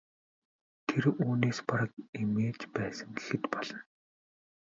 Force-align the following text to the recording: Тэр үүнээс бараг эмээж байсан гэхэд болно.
Тэр 0.87 1.05
үүнээс 1.25 1.59
бараг 1.69 1.91
эмээж 2.21 2.59
байсан 2.75 3.09
гэхэд 3.15 3.43
болно. 3.53 3.79